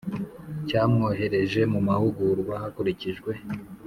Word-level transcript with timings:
Cyamwohereje 0.67 1.61
mu 1.73 1.79
mahugurwa 1.87 2.53
hakurikijwe 2.63 3.31